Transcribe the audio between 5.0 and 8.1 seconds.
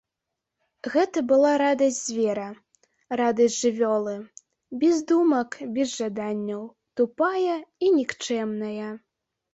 думак, без жаданняў, тупая і